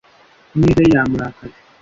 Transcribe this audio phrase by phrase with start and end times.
[0.55, 1.59] Ineza ye yamurakaje.